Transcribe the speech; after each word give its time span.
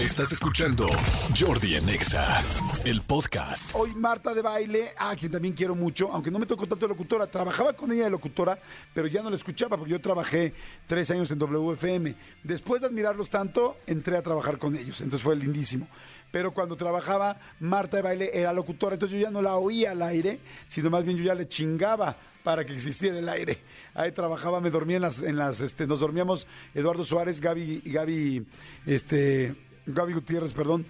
Estás 0.00 0.30
escuchando 0.30 0.86
Jordi 1.34 1.74
Anexa, 1.74 2.42
el 2.84 3.00
podcast. 3.00 3.70
Hoy 3.74 3.94
Marta 3.94 4.34
de 4.34 4.42
baile, 4.42 4.92
a 4.94 5.16
quien 5.16 5.32
también 5.32 5.54
quiero 5.54 5.74
mucho, 5.74 6.12
aunque 6.12 6.30
no 6.30 6.38
me 6.38 6.44
tocó 6.44 6.66
tanto 6.66 6.84
de 6.84 6.90
locutora, 6.90 7.26
trabajaba 7.26 7.72
con 7.72 7.90
ella 7.90 8.04
de 8.04 8.10
locutora, 8.10 8.58
pero 8.92 9.06
ya 9.06 9.22
no 9.22 9.30
la 9.30 9.36
escuchaba 9.36 9.78
porque 9.78 9.92
yo 9.92 10.00
trabajé 10.02 10.52
tres 10.86 11.10
años 11.10 11.30
en 11.30 11.38
WFM. 11.38 12.14
Después 12.42 12.82
de 12.82 12.88
admirarlos 12.88 13.30
tanto, 13.30 13.78
entré 13.86 14.18
a 14.18 14.22
trabajar 14.22 14.58
con 14.58 14.76
ellos, 14.76 15.00
entonces 15.00 15.22
fue 15.22 15.34
lindísimo. 15.34 15.88
Pero 16.30 16.52
cuando 16.52 16.76
trabajaba, 16.76 17.40
Marta 17.60 17.96
de 17.96 18.02
baile 18.02 18.30
era 18.34 18.52
locutora, 18.52 18.96
entonces 18.96 19.18
yo 19.18 19.24
ya 19.24 19.30
no 19.30 19.40
la 19.40 19.56
oía 19.56 19.92
al 19.92 20.02
aire, 20.02 20.40
sino 20.68 20.90
más 20.90 21.04
bien 21.04 21.16
yo 21.16 21.24
ya 21.24 21.34
le 21.34 21.48
chingaba 21.48 22.18
para 22.44 22.66
que 22.66 22.74
existiera 22.74 23.18
el 23.18 23.28
aire. 23.28 23.58
Ahí 23.94 24.12
trabajaba, 24.12 24.60
me 24.60 24.70
dormía 24.70 24.96
en 24.96 25.02
las, 25.02 25.22
en 25.22 25.36
las, 25.36 25.60
este, 25.60 25.86
nos 25.86 26.00
dormíamos 26.00 26.46
Eduardo 26.74 27.04
Suárez, 27.04 27.40
Gaby, 27.40 27.82
Gaby, 27.86 28.46
este, 28.84 29.56
Gaby 29.86 30.14
Gutiérrez, 30.14 30.52
perdón, 30.52 30.84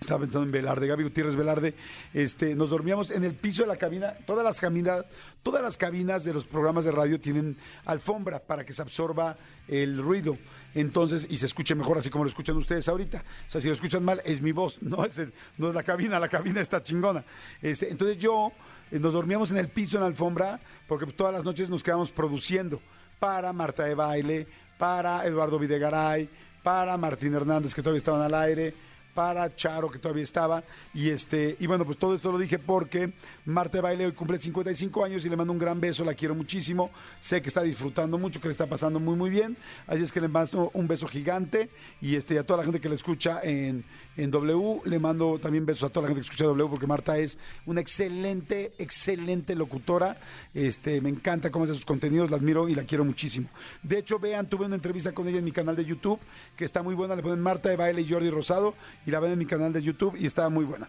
estaba 0.00 0.20
pensando 0.20 0.44
en 0.44 0.52
Velarde, 0.52 0.86
Gaby 0.86 1.04
Gutiérrez 1.04 1.36
Velarde, 1.36 1.74
este, 2.12 2.54
nos 2.54 2.70
dormíamos 2.70 3.10
en 3.10 3.24
el 3.24 3.34
piso 3.34 3.62
de 3.62 3.68
la 3.68 3.76
cabina, 3.76 4.14
todas 4.26 4.44
las 4.44 4.60
cabinas, 4.60 5.04
todas 5.42 5.62
las 5.62 5.76
cabinas 5.76 6.24
de 6.24 6.32
los 6.32 6.44
programas 6.46 6.84
de 6.84 6.90
radio 6.92 7.20
tienen 7.20 7.56
alfombra 7.84 8.40
para 8.40 8.64
que 8.64 8.72
se 8.72 8.82
absorba 8.82 9.36
el 9.68 10.02
ruido, 10.02 10.36
entonces, 10.74 11.26
y 11.28 11.36
se 11.36 11.46
escuche 11.46 11.74
mejor 11.74 11.98
así 11.98 12.10
como 12.10 12.24
lo 12.24 12.30
escuchan 12.30 12.56
ustedes 12.56 12.88
ahorita. 12.88 13.22
O 13.48 13.50
sea, 13.50 13.60
si 13.60 13.68
lo 13.68 13.74
escuchan 13.74 14.04
mal, 14.04 14.22
es 14.24 14.40
mi 14.40 14.52
voz, 14.52 14.78
no 14.82 15.04
es, 15.04 15.20
la 15.58 15.82
cabina, 15.82 16.18
la 16.18 16.28
cabina 16.28 16.60
está 16.60 16.82
chingona. 16.82 17.24
Este, 17.60 17.90
entonces 17.90 18.18
yo 18.18 18.52
eh, 18.90 18.98
nos 18.98 19.12
dormíamos 19.12 19.50
en 19.50 19.58
el 19.58 19.68
piso, 19.68 19.96
en 19.96 20.02
la 20.02 20.08
alfombra, 20.08 20.60
porque 20.88 21.06
todas 21.12 21.32
las 21.32 21.44
noches 21.44 21.70
nos 21.70 21.82
quedábamos 21.82 22.10
produciendo 22.10 22.80
para 23.18 23.52
Marta 23.52 23.84
de 23.84 23.94
Baile, 23.94 24.48
para 24.78 25.24
Eduardo 25.24 25.58
Videgaray, 25.58 26.28
para 26.62 26.96
Martín 26.96 27.34
Hernández, 27.34 27.74
que 27.74 27.82
todavía 27.82 27.98
estaban 27.98 28.22
al 28.22 28.34
aire, 28.34 28.74
para 29.14 29.54
Charo, 29.54 29.90
que 29.90 29.98
todavía 29.98 30.22
estaba. 30.22 30.62
Y 30.94 31.10
este, 31.10 31.56
y 31.58 31.66
bueno, 31.66 31.84
pues 31.84 31.98
todo 31.98 32.14
esto 32.14 32.32
lo 32.32 32.38
dije 32.38 32.58
porque 32.58 33.12
Marta 33.44 33.78
de 33.78 33.82
Baile 33.82 34.06
hoy 34.06 34.12
cumple 34.12 34.38
55 34.38 35.04
años 35.04 35.24
y 35.24 35.28
le 35.28 35.36
mando 35.36 35.52
un 35.52 35.58
gran 35.58 35.80
beso, 35.80 36.04
la 36.04 36.14
quiero 36.14 36.34
muchísimo. 36.34 36.90
Sé 37.20 37.42
que 37.42 37.48
está 37.48 37.62
disfrutando 37.62 38.18
mucho, 38.18 38.40
que 38.40 38.48
le 38.48 38.52
está 38.52 38.66
pasando 38.66 39.00
muy, 39.00 39.16
muy 39.16 39.30
bien. 39.30 39.56
Así 39.86 40.02
es 40.02 40.12
que 40.12 40.20
le 40.20 40.28
mando 40.28 40.70
un 40.74 40.88
beso 40.88 41.06
gigante. 41.06 41.70
Y 42.00 42.16
este, 42.16 42.38
a 42.38 42.44
toda 42.44 42.58
la 42.58 42.64
gente 42.64 42.80
que 42.80 42.88
le 42.88 42.94
escucha 42.94 43.40
en, 43.42 43.84
en 44.16 44.30
W, 44.30 44.82
le 44.84 44.98
mando 44.98 45.38
también 45.38 45.66
besos 45.66 45.84
a 45.84 45.88
toda 45.88 46.02
la 46.02 46.08
gente 46.08 46.20
que 46.20 46.26
escucha 46.26 46.44
W, 46.44 46.68
porque 46.68 46.86
Marta 46.86 47.18
es 47.18 47.38
una 47.66 47.80
excelente, 47.80 48.72
excelente 48.78 49.54
locutora. 49.54 50.16
Este, 50.54 51.00
me 51.00 51.08
encanta 51.08 51.50
cómo 51.50 51.64
hace 51.64 51.74
sus 51.74 51.84
contenidos, 51.84 52.30
la 52.30 52.36
admiro 52.36 52.68
y 52.68 52.74
la 52.74 52.84
quiero 52.84 53.04
muchísimo. 53.04 53.48
De 53.82 53.98
hecho, 53.98 54.18
vean, 54.18 54.48
tuve 54.48 54.66
una 54.66 54.76
entrevista 54.76 55.12
con 55.12 55.28
ella 55.28 55.38
en 55.38 55.44
mi 55.44 55.52
canal 55.52 55.76
de 55.76 55.84
YouTube, 55.84 56.20
que 56.56 56.64
está 56.64 56.82
muy 56.82 56.94
buena. 56.94 57.16
Le 57.16 57.22
ponen 57.22 57.40
Marta 57.40 57.68
de 57.68 57.76
Baile 57.76 58.02
y 58.02 58.08
Jordi 58.08 58.30
Rosado, 58.30 58.74
y 59.06 59.10
la 59.10 59.20
ven 59.20 59.32
en 59.32 59.38
mi 59.38 59.46
canal 59.46 59.72
de 59.72 59.82
YouTube 59.82 60.16
y 60.18 60.26
está 60.26 60.48
muy 60.48 60.64
buena. 60.64 60.88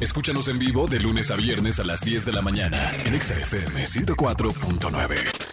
Escúchanos 0.00 0.48
en 0.48 0.58
vivo 0.58 0.86
de 0.86 1.00
lunes 1.00 1.30
a 1.30 1.36
viernes 1.36 1.80
a 1.80 1.84
las 1.84 2.00
10 2.02 2.24
de 2.24 2.32
la 2.32 2.42
mañana 2.42 2.90
en 3.04 3.14
Exa 3.14 3.34
FM 3.38 3.84
104.9. 3.84 5.49